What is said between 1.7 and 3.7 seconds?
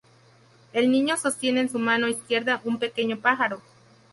mano izquierda un pequeño pájaro.